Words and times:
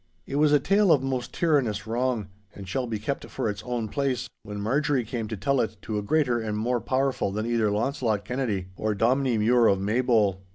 It 0.25 0.37
was 0.37 0.51
a 0.51 0.59
tale 0.59 0.91
of 0.91 1.03
most 1.03 1.31
tyrannous 1.31 1.85
wrong, 1.85 2.29
and 2.55 2.67
shall 2.67 2.87
be 2.87 2.97
kept 2.97 3.23
for 3.29 3.47
its 3.47 3.61
own 3.61 3.87
place, 3.87 4.27
when 4.41 4.59
Marjorie 4.59 5.05
came 5.05 5.27
to 5.27 5.37
tell 5.37 5.61
it 5.61 5.77
to 5.83 5.99
a 5.99 6.01
greater 6.01 6.39
and 6.39 6.57
more 6.57 6.81
powerful 6.81 7.31
than 7.31 7.45
either 7.45 7.69
Launcelot 7.69 8.25
Kennedy 8.25 8.69
or 8.75 8.95
Dominie 8.95 9.37
Mure 9.37 9.67
of 9.67 9.79
Maybole. 9.79 10.41